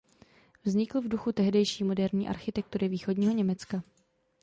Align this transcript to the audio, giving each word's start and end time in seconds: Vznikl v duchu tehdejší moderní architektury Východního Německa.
Vznikl 0.63 1.01
v 1.01 1.07
duchu 1.07 1.31
tehdejší 1.31 1.83
moderní 1.83 2.29
architektury 2.29 2.87
Východního 2.87 3.33
Německa. 3.33 3.83